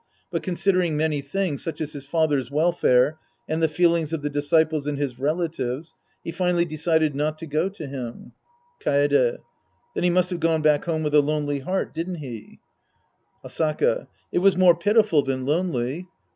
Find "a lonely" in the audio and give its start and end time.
11.13-11.59